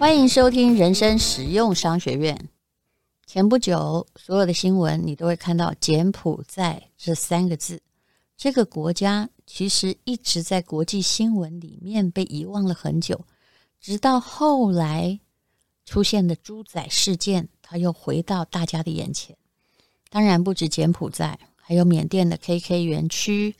[0.00, 2.48] 欢迎收听人生实用商学院。
[3.26, 7.82] 前不久，所有的新闻你都会看到“柬埔寨”这三个字。
[8.34, 13.26] 这个国家其实一直在国际新闻里面被遗忘了很久，
[13.78, 15.20] 直到后来
[15.84, 19.36] 出现的猪仔事件，它又回到大家的眼前。
[20.08, 23.54] 当然不止柬埔寨，还有缅甸的 KK 园区，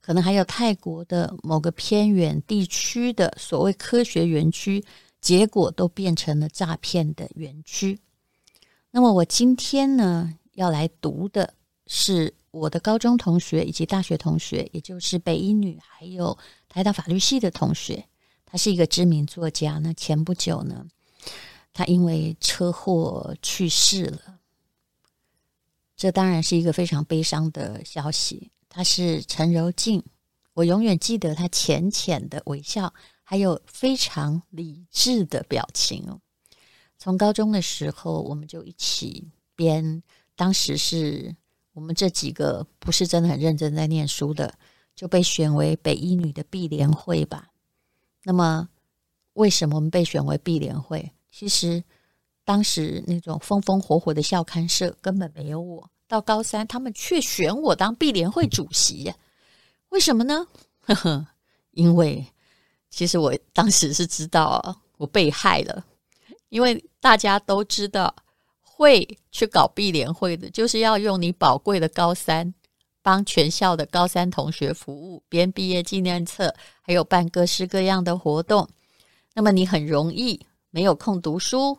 [0.00, 4.84] 可能还有泰国的某个偏远地区的所谓科学园区，
[5.20, 8.00] 结果都变成了诈骗的园区。
[8.90, 11.54] 那么我今天呢，要来读的
[11.86, 12.34] 是。
[12.52, 16.36] 我的高中同学以及大学同学，也就是北一女还有
[16.68, 18.04] 台大法律系的同学，
[18.44, 19.78] 他是一个知名作家。
[19.78, 20.84] 那前不久呢，
[21.72, 24.40] 他因为车祸去世了，
[25.96, 28.50] 这当然是一个非常悲伤的消息。
[28.68, 30.02] 他是陈柔静，
[30.54, 32.92] 我永远记得他浅浅的微笑，
[33.30, 36.20] 还有非常理智的表情哦。
[36.98, 40.02] 从高中的时候，我们就一起编，
[40.34, 41.36] 当时是。
[41.72, 44.52] 我们这几个不是真的很认真在念书的，
[44.96, 47.48] 就被选为北一女的毕联会吧。
[48.24, 48.68] 那么，
[49.34, 51.12] 为什么我们被选为毕联会？
[51.30, 51.82] 其实
[52.44, 55.88] 当时那种风风火火的校刊社根本没有我。
[56.08, 59.14] 到高三，他们却选我当毕联会主席，
[59.90, 60.48] 为什么呢？
[60.80, 61.28] 呵呵，
[61.70, 62.26] 因为
[62.90, 65.84] 其实我当时是知道我被害了，
[66.48, 68.14] 因为大家都知道。
[68.62, 72.54] 会去搞毕联会的，就是要用你宝贵的高三，
[73.02, 78.66] 帮全校的高三同学服务，编毕业纪念册，还有办各式各样的活动。
[79.34, 81.78] 那么你很容易没有空读书，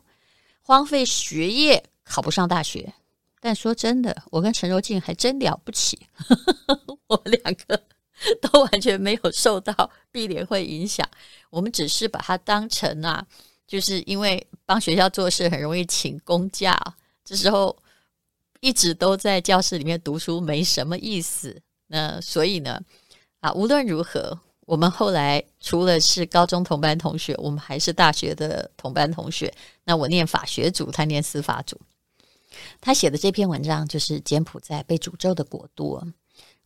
[0.62, 2.94] 荒废学业，考不上大学。
[3.40, 6.06] 但说真的，我跟陈柔静还真了不起，
[7.10, 7.82] 我们两个
[8.42, 11.08] 都完全没有受到毕联会影响，
[11.50, 13.26] 我们只是把它当成啊。
[13.68, 16.78] 就是因为帮学校做事很容易请公假，
[17.24, 17.74] 这时候
[18.60, 21.58] 一直都在教室里面读书没什么意思。
[21.88, 22.82] 那所以呢，
[23.40, 29.54] 啊，无论如何，我们后来除了是高中同班同学，我们还是大学的同班同学。
[29.86, 31.80] 那我念法学组，他念司法组。
[32.82, 36.02] 他写的这篇文章就是柬埔寨被诅咒的国度。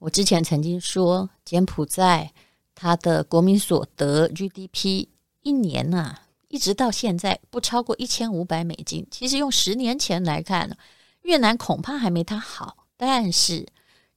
[0.06, 2.32] 我之前曾经说，柬埔寨
[2.76, 5.08] 它的国民所得 GDP
[5.42, 9.08] 一年呐、一直到现在不超过一千五百美金。
[9.10, 10.78] 其实用十年前来看，
[11.24, 13.66] 越南恐怕还没它好，但是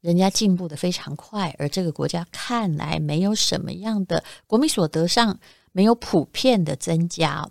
[0.02, 5.40] 人家进步得非常快，而这个国家看来没有什么样的国民所得上
[5.72, 7.48] 没有普遍的增加。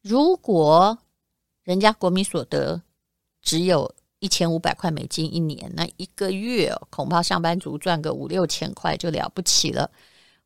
[0.00, 0.96] 如果
[1.64, 2.82] 人家国民所得
[3.42, 3.92] 只有
[4.24, 9.90] 一千五百块美金一年，那一个月恐怕上班族赚个五六千块就了不起了。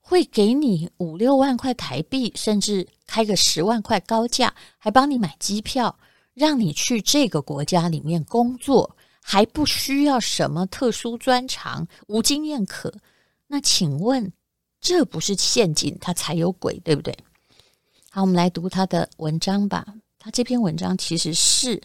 [0.01, 5.97] 会给你五六万块台币，甚至开个十万块高价，还帮你买机票，
[6.35, 12.93] 让你去这个国家里面工作，还不需要什么特殊专长，无经验可。
[13.47, 14.33] 那请问，
[14.81, 17.17] 这不是陷阱，他才有鬼，对不对？
[18.11, 19.87] 好，我们来读他的文章吧。
[20.19, 21.81] 他这篇文章其实是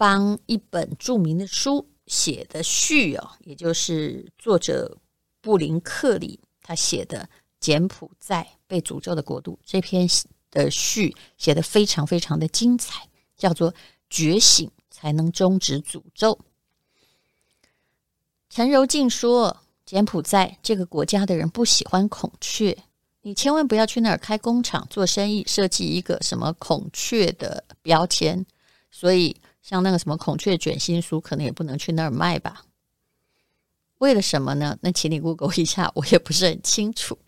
[0.00, 4.96] 帮一本著名的书写的序哦，也就是作者
[5.42, 6.40] 布林克里。
[6.62, 7.18] 他写的
[7.60, 10.08] 《柬埔寨被诅咒的国度》这篇
[10.50, 13.06] 的序写得非常非常的精彩，
[13.36, 13.74] 叫做
[14.08, 16.38] “觉醒才能终止诅咒”。
[18.48, 22.74] 陈柔静说：“柬埔寨这个国家的人不喜欢孔雀，
[23.20, 28.46] 你千万不要去那儿开工厂做生意，设计一个什么孔雀的标签。
[28.92, 32.64] 所以，像那个什么孔雀卷心酥，可能也不能去那儿卖吧。”
[33.98, 34.78] 为了什么呢？
[34.80, 37.18] 那请你 Google 一下，我也不是很清楚。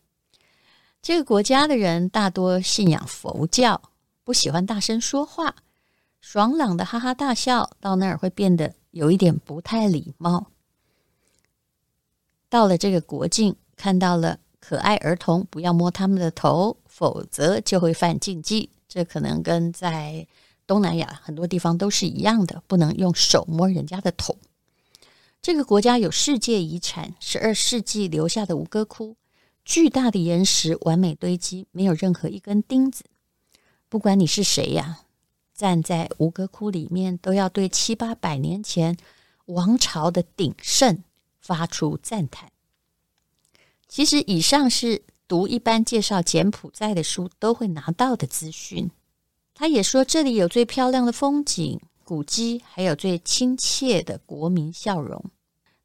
[1.03, 3.83] 这个国家的人大多信仰佛教，
[4.25, 5.55] 不喜欢大声说话，
[6.21, 10.47] 爽朗的哈哈大笑，到那儿会变得有一点不太礼貌。
[12.49, 18.71] 到了这个国境，看到了可爱儿童，不要摸他们的头，否则就会犯禁忌。
[18.89, 20.27] 这可能跟在
[20.73, 24.39] 东南亚很多地方都是一样的，不能用手摸人家的头。
[25.43, 29.19] 这个国家有世界遗产，十二世纪留下的吴哥窟，
[29.67, 33.05] 巨大的岩石完美堆积，没有任何一根钉子。
[33.91, 35.01] 不管你是谁呀，
[35.55, 38.97] 站在吴哥窟里面，都要对七八百年前
[39.45, 41.05] 王朝的鼎盛
[41.39, 42.51] 发出赞叹。
[43.87, 48.91] 其实，以上是读一般介绍柬埔寨的书都会拿到的资讯。
[49.63, 51.81] 他也说，这里有最漂亮的风景。
[52.03, 55.25] 古迹还有最亲切的国民笑容。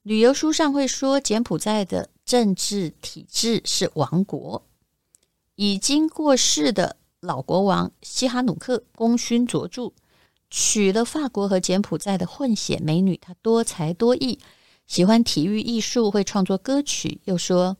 [0.01, 4.65] 旅游书上会说，柬埔寨的政治体制是王国。
[5.53, 9.93] 已经过世的老国王西哈努克功勋卓著，
[10.49, 13.15] 娶了法国和柬埔寨的混血美女。
[13.17, 14.39] 他多才多艺，
[14.87, 17.21] 喜欢体育艺术，会创作歌曲。
[17.25, 17.77] 又说，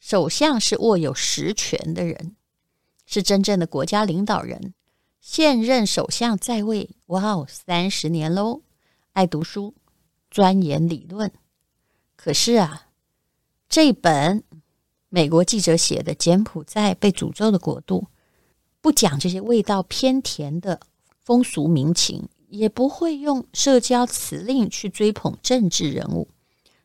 [0.00, 2.34] 首相是握有实权的人，
[3.06, 4.74] 是真正的国家领导人。
[5.20, 8.62] 现任首相在位，哇哦，三十年喽！
[9.12, 9.74] 爱读书，
[10.30, 11.30] 钻研理论。
[12.16, 12.86] 可是啊，
[13.68, 14.42] 这本
[15.10, 18.00] 美国记者写的《柬埔寨被诅咒的国度》，
[18.80, 20.80] 不讲这些味道偏甜的
[21.22, 26.28] 风俗民情，也不会用社交辞令去追捧政治人物。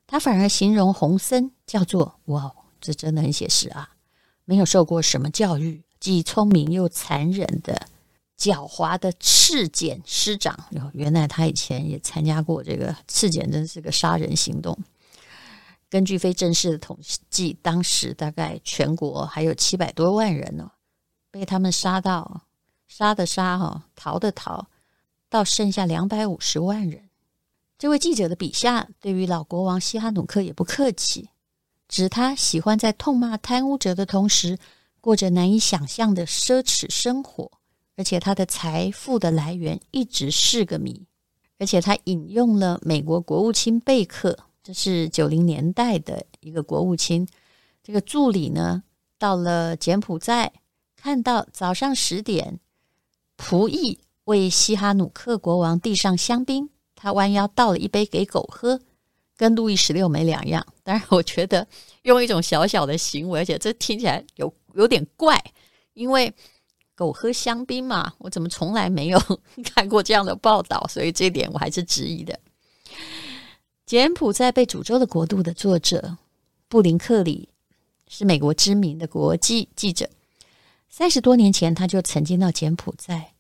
[0.05, 3.91] 他反而形容洪森叫做“哇哦，这真的很写实啊！
[4.43, 7.87] 没有受过什么教育，既聪明又残忍的。”
[8.37, 10.57] 狡猾的赤柬师长，
[10.93, 14.77] 原来他以前也参加过这个赤柬，真是个杀人行动。
[15.89, 16.99] 根据非正式的统
[17.29, 20.69] 计，当时大概全国还有七百多万人呢，
[21.31, 22.41] 被他们杀到
[22.87, 24.67] 杀的杀哈，逃的逃，
[25.29, 27.09] 到剩下两百五十万人。
[27.77, 31.29] 这位记者的笔下，对于老国王西哈努克也不客气，
[31.87, 34.57] 指他喜欢在痛骂贪污者的同时，
[34.99, 37.54] 过着难以想象的奢侈生活。
[37.97, 41.05] 而且他的财富的来源一直是个谜，
[41.57, 47.25] 而且他引用了美国国务卿贝克，这是九零年代的一个国务卿。
[47.81, 48.83] 这个助理呢，
[49.17, 50.51] 到了柬埔寨，
[50.97, 52.59] 看到早上十点，
[53.37, 58.81] 仆役为西哈努克国王递上香槟，他弯腰倒了一杯给狗喝，
[59.37, 60.65] 跟路易十六没两样。
[60.83, 61.65] 当然，我觉得
[62.01, 65.41] 用一种小小的行为，而且这听起来有有点怪，
[65.93, 66.33] 因为。
[66.95, 68.13] 狗喝香槟嘛？
[68.17, 69.21] 我怎么从来没有
[69.75, 70.85] 看过这样的报道？
[70.89, 72.39] 所以这点我还是质疑的。
[73.85, 76.17] 柬埔寨被诅咒的国度的作者
[76.67, 77.49] 布林克里
[78.07, 80.09] 是美国知名的国际记者。
[80.89, 83.33] 三十多年前，他就曾经到柬埔寨，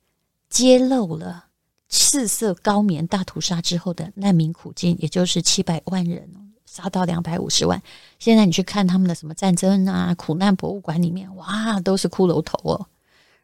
[0.49, 1.45] 揭露了
[1.87, 6.29] 赤色高棉大屠杀之后的难民苦境，也就是七百万人
[6.65, 7.81] 杀到两百五十万。
[8.19, 12.85] 现在你去看他们的什么战争啊、苦难博物馆里面，哇，都是骷髅头哦。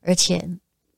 [0.01, 0.49] 而且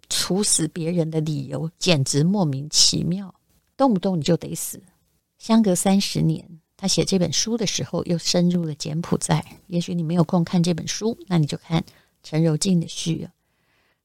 [0.10, 3.34] 处死别人的理由简直莫名其妙，
[3.76, 4.82] 动不动你就得死。
[5.38, 9.60] 相隔三十年，他写这本书的时候又深入了柬埔寨。
[9.68, 11.84] 也许你没有空看这本书，那你就看
[12.24, 13.28] 陈柔静的序。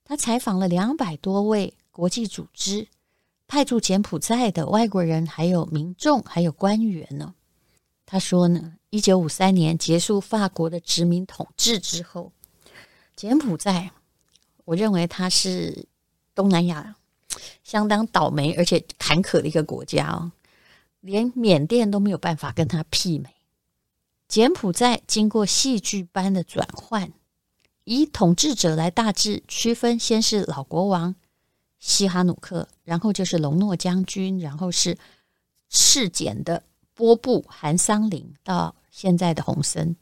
[0.05, 2.89] 他采访了两百多位国际组织
[3.47, 7.35] 派驻柬埔寨的外国人，还有民众，还有官员呢。
[8.05, 12.33] 他说呢，一九五三年结束法国的殖民统治之后，
[13.15, 13.93] 柬埔寨。
[14.69, 15.87] 我认为它是
[16.35, 16.95] 东南亚
[17.65, 20.31] 相当倒霉而且坎坷的一个国家哦，
[21.01, 23.31] 连缅甸都没有办法跟它媲美。
[24.29, 27.11] 柬埔寨经过戏剧般的转换，
[27.85, 31.15] 以统治者来大致区分，先是老国王
[31.79, 34.99] 西哈努克，然后就是隆诺将军，然后是
[35.71, 39.97] 赤柬的波布韩桑林，到现在的洪森。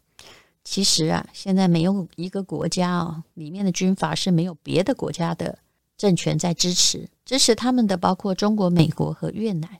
[0.68, 5.56] 其实啊，现在没有一个国家哦，里面的军阀是没有别的国家的
[5.96, 9.78] 政权在支持，支持他们的包括中国、美国和越南。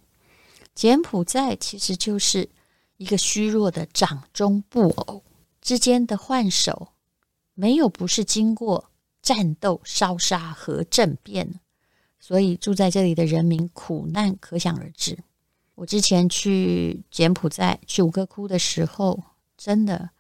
[0.77, 2.49] 柬埔寨其实就是
[2.99, 5.25] 一个虚弱的掌中布偶
[5.61, 6.91] 之间的换手，
[7.55, 8.89] 没有不是经过
[9.21, 11.59] 战斗、烧杀和政变，
[12.21, 15.19] 所以住在这里的人民苦难可想而知。
[15.75, 19.21] 我之前去柬埔寨去吴哥窟的时候，
[19.59, 20.11] 真的。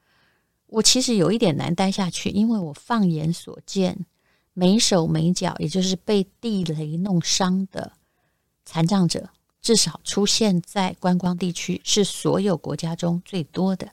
[0.69, 4.07] 我其实有一点难待下去，因为我放眼所见，
[4.53, 7.93] 没手没脚，也就是被地雷弄伤的
[8.65, 9.29] 残障者，
[9.63, 13.89] 至少出现在观光地区，是所有国家中最多的。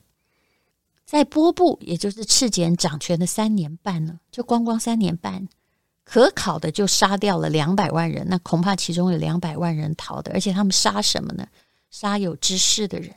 [1.06, 5.46] 在波布，也就是赤柬掌权的三年半呢，就光光三年半，
[6.02, 11.46] 可考的就杀掉了两百万人，那恐怕其中有两百万人逃的，而且他们杀什么呢？
[11.90, 13.14] 杀有知识的人，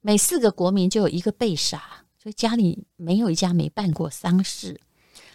[0.00, 1.82] 每四个国民就有一个被杀。
[2.26, 4.80] 所以家里没有一家没办过丧事。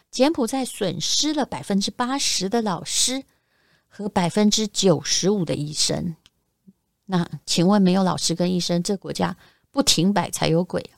[0.09, 3.23] 柬埔寨损失了百分之八十的老师
[3.87, 6.17] 和百分之九十五的医生。
[7.05, 9.37] 那请问，没有老师跟医生，这国家
[9.71, 10.89] 不停摆才有鬼。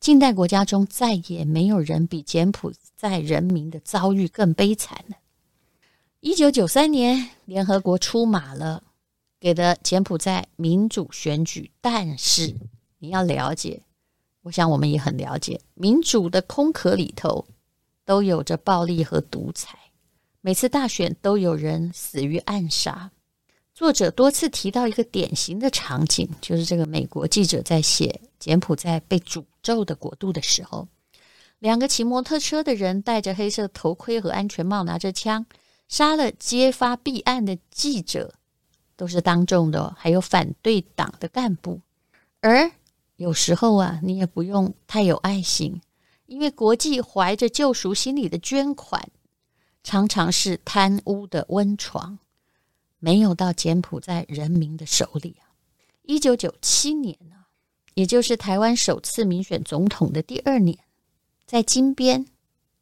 [0.00, 5.14] 近代国家中，再也没有人比柬埔寨人民的遭遇更悲惨了。
[6.18, 8.82] 一九九三年，联合国出马了，
[9.38, 12.52] 给了柬埔寨民主选举，但是
[12.98, 13.84] 你要了解，
[14.42, 17.46] 我想我们也很了解，民主的空壳里头
[18.04, 19.78] 都有着暴力和独裁。
[20.40, 23.10] 每次大选都有人死于暗杀。
[23.74, 30.88] 作者多次提到一个典型的场景，就是这个美国记者在写柬埔寨被诅咒的国度的时候，
[31.58, 35.44] 两个骑摩托车的人戴着黑色头盔和安全帽，拿着枪
[35.88, 38.34] 杀了揭发弊案的记者，
[38.96, 41.80] 都是当众的，还有反对党的干部。
[42.40, 42.70] 而
[43.20, 45.78] 有时候啊，你也不用太有爱心，
[46.24, 49.10] 因为国际怀着救赎心理的捐款。
[49.84, 52.18] 常常是贪污的温床，
[52.98, 55.52] 没有到柬埔寨人民的手里啊。
[56.04, 57.36] 一九九七年呢，
[57.92, 60.78] 也就是台湾首次民选总统的第二年，
[61.44, 62.24] 在金边，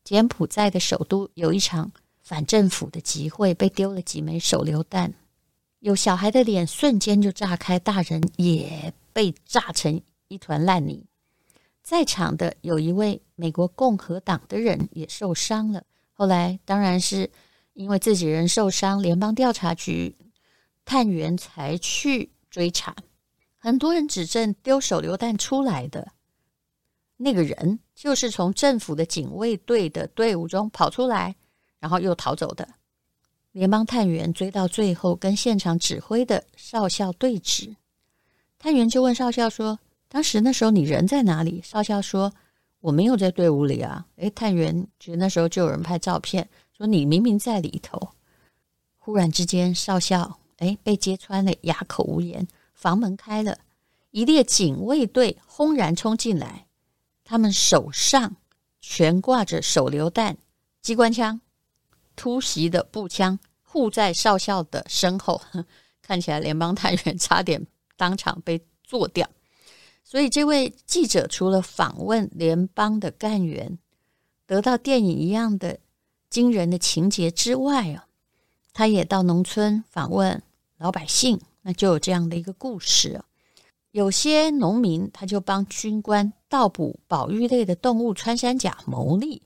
[0.05, 1.91] 柬埔寨的首都有一场
[2.23, 5.13] 反政府的集会，被丢了几枚手榴弹，
[5.81, 11.05] 有小孩的脸瞬间就炸开，大人也被炸成一团烂泥。
[11.83, 15.83] 在场的有一位美国共和党的人也受伤了。
[16.13, 17.31] 后来当然是
[17.73, 20.15] 因为自己人受伤，联邦调查局
[20.85, 22.95] 探员才去追查。
[23.57, 26.13] 很多人指证丢手榴弹出来的
[27.17, 31.35] 那个人就是从政府的警卫队的队伍中跑出来，
[31.79, 32.69] 然后又逃走的。
[33.53, 37.75] 联邦探员追到最后，跟现场指挥的少校对峙。
[38.59, 42.33] 探员就问少校说：“当时那时候你人在哪里？”少校说。
[42.81, 44.07] 我没有在队伍里啊！
[44.19, 48.11] 诶，探员觉得那时候就有人拍照片，说你明明在里头。
[48.99, 52.47] 忽然之间，少校诶被揭穿了，哑口无言。
[52.75, 53.59] 房门开了，
[54.13, 56.69] 一列警卫队轰然冲进来，
[57.25, 58.37] 他们手上
[58.81, 60.39] 悬挂着手榴弹、
[60.81, 61.41] 机关枪、
[62.15, 65.43] 突袭的步枪，护在少校的身后。
[66.01, 69.29] 看起来联邦探员差点当场被做掉。
[70.11, 73.79] 所以，这位记者除了访问联邦的干员，
[74.47, 75.79] 得到电影一样的
[76.31, 78.07] 惊人的情节之外啊，
[78.73, 80.43] 他也到农村访问
[80.79, 83.25] 老百姓，那就有这样的一个故事啊。
[83.91, 89.43] 有些农民他就帮军官盗捕保育类的动物穿山甲牟利。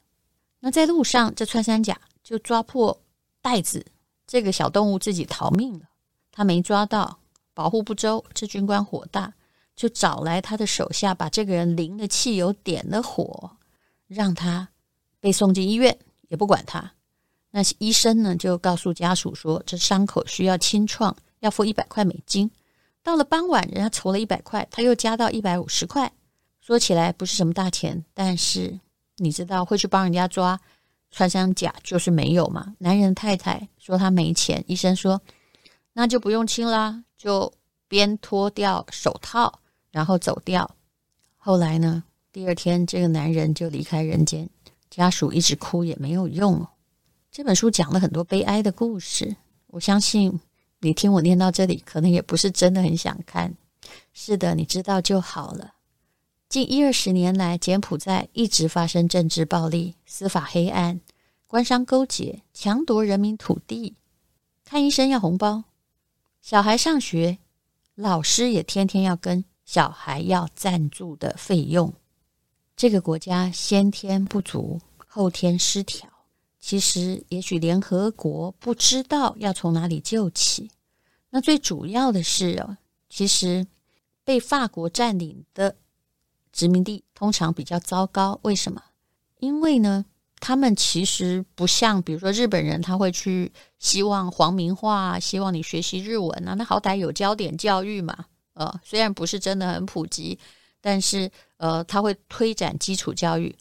[0.61, 2.97] 那在路上，这穿山甲就抓破
[3.41, 3.85] 袋子，
[4.29, 5.87] 这个小动物自己逃命了。
[6.31, 7.19] 他没抓到，
[7.53, 9.35] 保护不周，这军官火大。
[9.83, 13.51] 就找来他的手下，把这个人淋了汽油，点了火，
[14.07, 14.69] 让他
[15.19, 15.99] 被送进医院，
[16.29, 16.93] 也不管他。
[17.51, 22.49] 那医生呢，就告诉家属说，这伤口需要清创，要付一百块美金。
[23.03, 26.13] 到了傍晚，人家筹了一百块，他又加到一百五十块。
[26.61, 28.79] 说起来不是什么大钱，但是
[29.17, 30.61] 你知道会去帮人家抓
[31.11, 32.73] 穿山甲，就是没有嘛。
[32.79, 35.21] 男人太太说他没钱，医生说
[35.93, 37.53] 那就不用清啦，就
[37.89, 39.59] 边脱掉手套。
[39.93, 40.69] 然后走掉。
[41.37, 42.03] 后来呢？
[42.33, 44.49] 第二天，这个男人就离开人间，
[44.89, 46.67] 家属一直哭也没有用。
[47.31, 49.37] 这本书讲了很多悲哀的故事。
[49.67, 50.41] 我相信
[50.81, 53.55] 你听我念到这里，可能也不是真的很想看。
[54.15, 55.75] 是的，你知道就好了。
[56.49, 61.01] 近一二十年来，柬埔寨一直发生政治暴力、司法黑暗、
[61.47, 63.97] 官商勾结、抢夺人民土地。
[64.65, 65.65] 看医生要红包，
[66.41, 67.39] 小孩上学，
[67.95, 69.45] 老师也天天要跟。
[69.73, 71.95] 小孩要赞助的费用，
[72.77, 76.07] 这个国家先天不足，后天失调。
[76.61, 80.71] 其实，也许联合国不知道要从哪里救起。
[81.31, 82.77] 那最主要的是哦，
[83.09, 83.67] 其实
[84.25, 85.75] 被法国占领的
[86.53, 88.39] 殖民地通常比较糟糕。
[88.43, 88.83] 为什么？
[89.39, 90.05] 因为呢，
[90.39, 98.27] 他们其实不像，比如说日本人，他会去希望皇民化，希望你学习日文啊，那好歹有焦点教育嘛。
[98.55, 100.39] 呃，虽然不是真的很普及，
[100.81, 103.55] 但是呃，他会推展基础教育。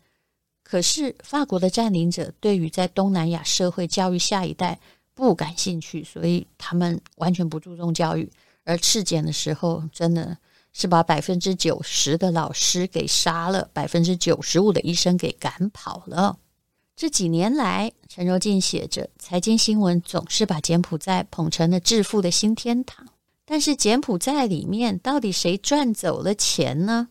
[0.63, 4.79] 可是法国的占领者对于在东南亚社会教育下一代
[5.13, 8.31] 不感兴趣，所以他们完全不注重教育。
[8.63, 10.37] 而赤柬的时候，真的
[10.71, 16.37] 是把百分之九十的老师给杀了，百分之九十五的医生给赶跑了。
[16.95, 23.07] 这几年来，陈柔静写着财经新闻，总是把柬埔寨捧成了致富的新天堂。
[23.51, 27.09] 但是柬埔寨里面到底谁赚走了钱呢？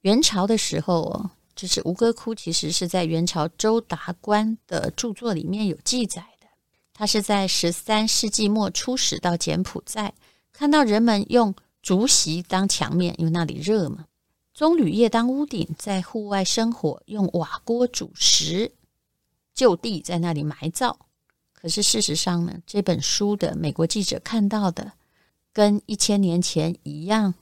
[0.00, 6.46] 元朝的时候哦，就是吴哥窟，其实是在元朝周达观的著作里面有记载的。
[6.94, 10.14] 他是在十三世纪末初始到柬埔寨，
[10.50, 14.06] 看到人们用竹席当墙面，因为那里热嘛；
[14.54, 18.72] 棕榈叶当屋顶，在户外生火，用瓦锅煮食，
[19.52, 20.96] 就地在那里埋葬。
[21.52, 24.90] 可是事实上呢，这本书的美国记者看到的，
[25.56, 27.32] 跟一千年前一样，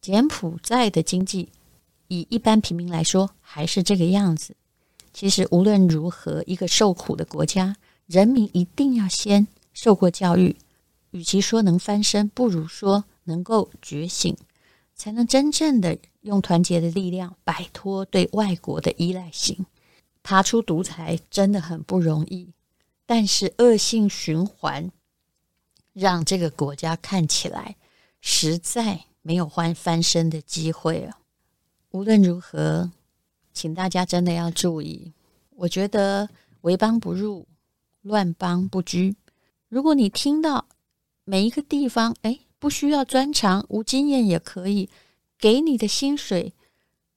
[0.00, 1.50] 柬埔寨的经济，
[2.06, 4.56] 以一般平民来说，还是这个样子。
[5.12, 10.56] 其实无论如何，一个受苦的国家，人民一定要先受过教育。
[11.10, 14.34] 与其说能翻身，不如说能够觉醒，
[14.94, 19.66] 才能真正的用团结的力量摆脱对外国的依赖性，
[20.22, 22.48] 爬出独裁真的很不容易。
[23.04, 24.90] 但是恶性循环，
[25.98, 27.74] 让这个国家看起来
[28.20, 31.18] 实在没有翻翻身的机会啊！
[31.90, 32.92] 无论如何，
[33.52, 35.12] 请大家真的要注意。
[35.56, 36.28] 我觉得
[36.60, 37.48] 为邦不入，
[38.02, 39.16] 乱邦不居。
[39.68, 40.66] 如果你听到
[41.24, 44.88] 每一个地方，哎，不需要专长，无经验也可以，
[45.36, 46.52] 给你的薪水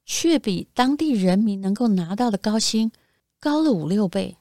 [0.04, 2.90] 却比当地人民能够拿到的高薪
[3.38, 4.36] 高了五六倍，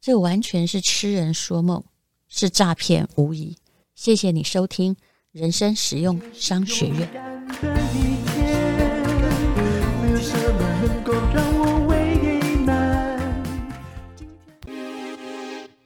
[0.00, 1.84] 这完全是痴人说梦，
[2.26, 3.56] 是诈骗无疑。
[3.98, 4.94] 谢谢你收听
[5.32, 7.10] 人生实用商学院。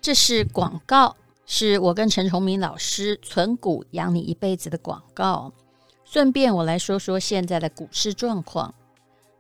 [0.03, 1.17] 这是广告，
[1.47, 5.51] 是我跟陈崇明老师存股养你一辈子的广告。
[6.05, 8.75] 顺便我来说说现在的股市状况。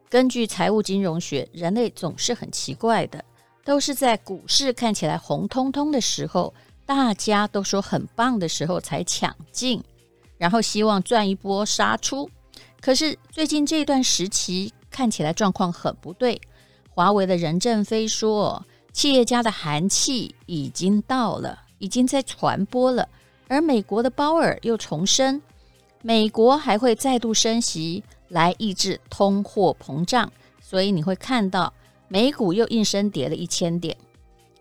[0.09, 3.23] 根据财务金融学，人类总是很奇怪的，
[3.67, 6.55] 都是在股市看起来红彤彤的时候，
[6.87, 9.83] 大家都说很棒的时候才抢进，
[10.39, 12.31] 然后希望赚一波杀出。
[12.81, 16.41] 可是最近这段时期看起来状况很不对。
[16.91, 18.65] 华为的任正非说。
[18.93, 23.09] 企业家的寒气已经到了，已经在传播了。
[23.49, 25.41] 而美国的鲍尔又重申，
[26.03, 31.73] 美国还会再度升息来抑制通货膨胀，所以你会看到
[32.07, 33.97] 美股又应声跌了一千点。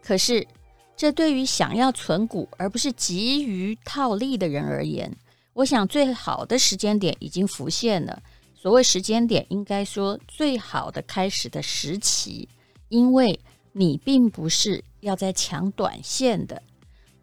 [0.02, 0.48] 可是，
[0.96, 5.16] 这对于想要存股而不是急于套利的人而言，
[5.54, 8.22] 我想最好的时间点已经浮现了。
[8.56, 12.48] 所谓时间点，应该说最好的开始的时期，
[12.90, 13.40] 因为。
[13.74, 16.62] 你并不是要在抢短线的，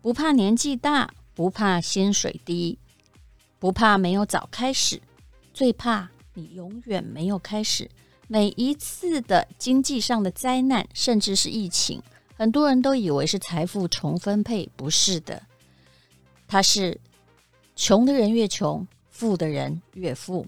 [0.00, 2.78] 不怕年纪大，不怕薪水低，
[3.58, 4.98] 不怕没有早开始，
[5.52, 7.90] 最怕你永远没有开始。
[8.28, 12.02] 每一次的经济上的灾难，甚至是疫情，
[12.38, 15.42] 很多人都以为是财富重分配，不是的，
[16.46, 16.98] 它是
[17.74, 20.46] 穷的人越穷，富的人越富。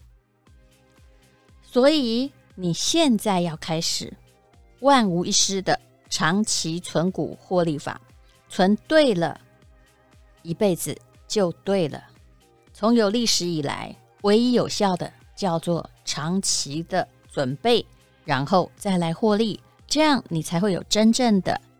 [1.63, 4.17] 所以你现在要开始，
[4.81, 5.79] 万无一失的。
[6.13, 8.01] 长期存股获利法，
[8.49, 9.41] 存对了，
[10.43, 10.97] 一辈子
[11.29, 12.03] 就对了。
[12.73, 17.87] 从有历史以来，唯一有效的叫做长期的准备，
[18.25, 21.61] 然后再来获利，这样你才会有真正的